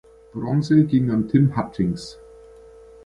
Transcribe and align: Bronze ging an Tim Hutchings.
Bronze 0.33 0.83
ging 0.87 1.11
an 1.11 1.27
Tim 1.27 1.51
Hutchings. 1.55 2.17